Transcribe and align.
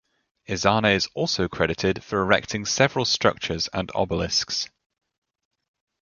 Ezana 0.49 0.95
is 0.95 1.07
also 1.13 1.47
credited 1.47 2.03
for 2.03 2.23
erecting 2.23 2.65
several 2.65 3.05
structures 3.05 3.69
and 3.71 3.91
obelisks. 3.93 4.67